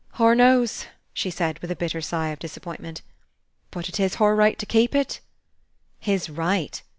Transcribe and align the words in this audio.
"Hur 0.13 0.33
knows," 0.33 0.87
she 1.13 1.29
said 1.29 1.59
with 1.59 1.69
a 1.69 1.75
bitter 1.75 2.01
sigh 2.01 2.29
of 2.29 2.39
disappointment. 2.39 3.03
"But 3.69 3.87
it 3.87 3.99
is 3.99 4.15
hur 4.15 4.33
right 4.33 4.57
to 4.57 4.65
keep 4.65 4.95
it." 4.95 5.19
His 5.99 6.27
right! 6.27 6.81